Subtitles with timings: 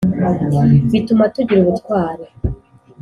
[0.91, 2.25] bituma tugira ubutwari.